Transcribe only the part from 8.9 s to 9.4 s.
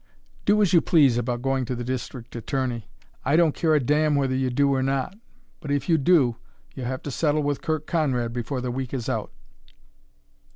is out!"